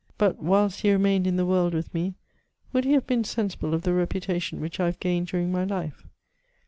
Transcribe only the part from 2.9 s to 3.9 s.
have been sensible of